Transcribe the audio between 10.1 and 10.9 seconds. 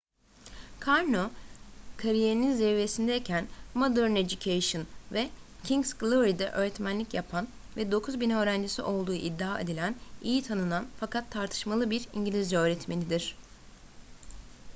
iyi tanınan